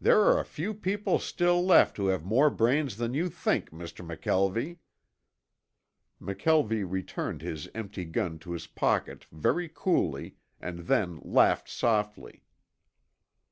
There 0.00 0.20
are 0.22 0.40
a 0.40 0.44
few 0.44 0.74
people 0.74 1.20
still 1.20 1.64
left 1.64 1.96
who 1.96 2.08
have 2.08 2.24
more 2.24 2.50
brains 2.50 2.96
than 2.96 3.14
you 3.14 3.28
think, 3.28 3.70
Mr. 3.70 4.04
McKelvie." 4.04 4.78
McKelvie 6.20 6.84
returned 6.84 7.42
his 7.42 7.68
empty 7.72 8.04
gun 8.04 8.40
to 8.40 8.54
his 8.54 8.66
pocket 8.66 9.26
very 9.30 9.70
coolly, 9.72 10.34
and 10.60 10.80
then 10.88 11.20
laughed 11.22 11.68
softly. 11.68 12.42